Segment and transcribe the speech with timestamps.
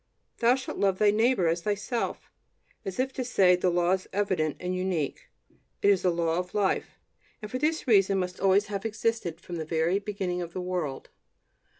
[0.39, 2.31] Thou shalt love thy neighbor as thyself";
[2.83, 5.27] as if to say: the law is evident and unique,
[5.83, 6.97] it is the law of life,
[7.39, 11.11] and for this reason must always have existed, from the very beginning of the world.